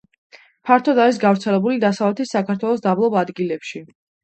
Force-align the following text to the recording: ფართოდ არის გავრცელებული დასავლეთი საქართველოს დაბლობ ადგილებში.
ფართოდ 0.69 1.01
არის 1.03 1.19
გავრცელებული 1.25 1.79
დასავლეთი 1.85 2.29
საქართველოს 2.33 2.85
დაბლობ 2.89 3.21
ადგილებში. 3.25 3.87